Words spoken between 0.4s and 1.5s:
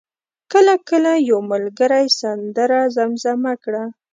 کله کله یو